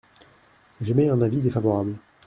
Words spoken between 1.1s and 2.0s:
avis défavorable.